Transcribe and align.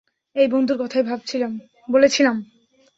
এই 0.35 0.47
বন্ধুর 0.47 0.77
কথাই 0.77 1.03
বলেছিলাম। 1.89 2.35